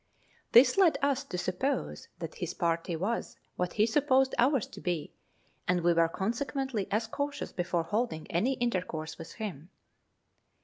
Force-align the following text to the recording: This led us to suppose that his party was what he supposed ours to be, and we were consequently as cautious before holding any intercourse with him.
This 0.53 0.79
led 0.79 0.97
us 1.03 1.23
to 1.25 1.37
suppose 1.37 2.07
that 2.17 2.33
his 2.33 2.55
party 2.55 2.95
was 2.95 3.37
what 3.55 3.73
he 3.73 3.85
supposed 3.85 4.33
ours 4.39 4.65
to 4.65 4.81
be, 4.81 5.13
and 5.67 5.81
we 5.81 5.93
were 5.93 6.09
consequently 6.09 6.87
as 6.89 7.05
cautious 7.05 7.51
before 7.51 7.83
holding 7.83 8.25
any 8.31 8.53
intercourse 8.53 9.19
with 9.19 9.33
him. 9.33 9.69